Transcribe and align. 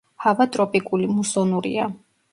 ჰავა 0.23 0.47
ტროპიკული, 0.55 1.05
მუსონურია. 1.19 1.89